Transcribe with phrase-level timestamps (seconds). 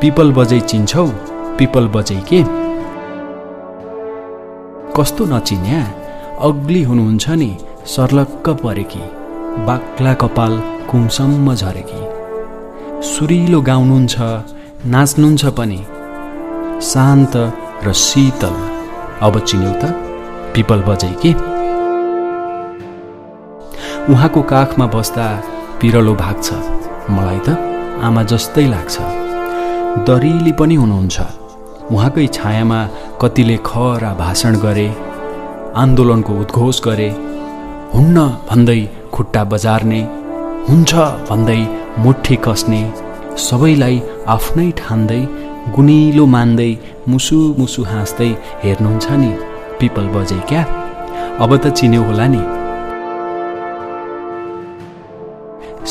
[0.00, 1.06] People बजै चिन्छौ?
[1.58, 2.42] People बजै के?
[4.96, 5.80] कस्तो नचिन्या?
[6.40, 9.00] अग्ली हुनुहुन्छ नि सर्लक्क परेकी।
[9.66, 12.02] बाक्ला कपाल कुमसम्म झरेकी।
[13.02, 14.16] सुरिलो गाउनुहुन्छ
[14.86, 15.80] नाच्नुहुन्छ पनि।
[16.82, 17.34] शान्त
[17.84, 18.56] र शीतल।
[19.20, 19.84] अब चिन्यौ त
[20.54, 21.32] पिपल बजै के?
[24.12, 25.42] उहाँको काखमा बस्दा
[25.80, 26.52] पिरलो भाग्छ।
[27.10, 27.48] मलाई त
[28.02, 29.17] आमा जस्तै लाग्छ।
[30.08, 31.16] दरिली पनि हुनुहुन्छ।
[31.92, 32.80] उहाँकै छायामा
[33.20, 34.88] कतिले खरा भाषण गरे
[35.82, 37.10] आन्दोलनको उद्घोष गरे
[37.94, 38.16] हुन्न
[38.48, 38.80] भन्दै
[39.14, 40.00] खुट्टा बजार्ने
[40.68, 40.92] हुन्छ
[41.28, 41.60] भन्दै
[42.04, 42.82] मुठी कस्ने
[43.46, 43.96] सबैलाई
[44.34, 45.22] आफ्नै ठान्दै
[45.76, 46.72] गुनिलो मान्दै
[47.10, 48.30] मुसु मुसु हाँस्दै
[48.62, 49.32] हेर्नुहुन्छ नि
[49.80, 50.62] पिपल बजै क्या?
[51.42, 52.42] अब त चिन्यौ होला नि।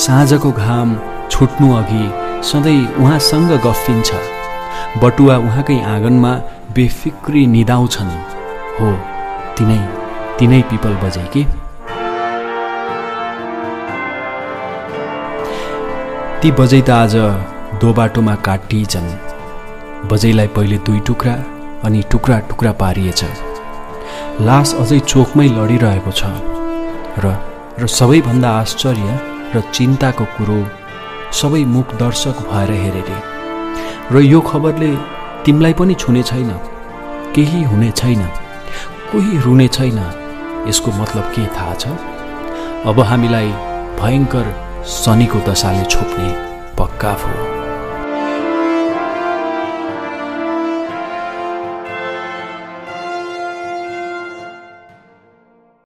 [0.03, 0.89] साँझको घाम
[1.31, 2.05] छुट्नु अघि
[2.43, 4.09] सधैँ उहाँसँग गफिन्छ।
[5.03, 6.33] बटुवा उहाँकै आँगनमा
[6.75, 8.11] बेफिक्री निदाउँछन्।
[8.79, 8.88] हो
[9.57, 9.79] तिनै
[10.39, 11.44] तिनै पिपल बजै के?
[16.41, 17.16] ती बजै त आज
[17.81, 19.09] दो बाटोमा काटिएछन्
[20.09, 21.35] बजैलाई पहिले दुई टुक्रा
[21.85, 23.22] अनि टुक्रा टुक्रा पारिएछ।
[24.47, 26.22] लास अझै चोकमै लडिरहेको छ।
[27.23, 27.25] र
[27.81, 29.07] र सबैभन्दा आश्चर्य
[29.55, 30.59] र चिन्ताको कुरो
[31.31, 33.03] सबै मुख दर्शक भएर हेरे
[34.11, 34.95] र यो खबरले
[35.45, 36.52] तिमीलाई पनि छुने छैन।
[37.36, 38.25] केही हुने छैन।
[39.11, 40.00] कोही रुने छैन।
[40.67, 41.88] यसको मतलब के थाहा छ?
[42.86, 43.50] अब हामीलाई
[44.02, 44.45] भयङ्कर
[44.88, 46.30] शनिको दशाले छोप्ने
[46.80, 47.47] पक्का हो।